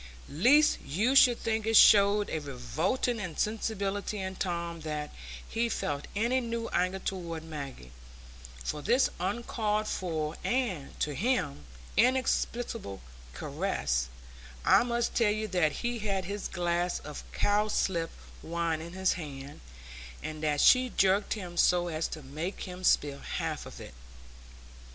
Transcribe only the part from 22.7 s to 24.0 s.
spill half of it.